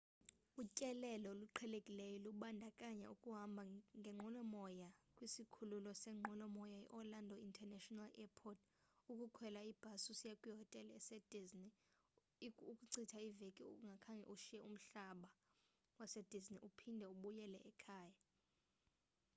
[0.61, 3.63] utyelelo oluqhelekileyo lubandakanya ukuhamba
[3.99, 8.59] ngenqwelomoya kwisikhululo seenqwelomoya iorlando international airport
[9.11, 11.69] ukukhwela ibhasi usiya kwihotele esedisney
[12.71, 15.29] ukuchitha iveki ungakhange ushiye umhlaba
[15.99, 18.15] wasedisney uphinde ubuyele ekhaya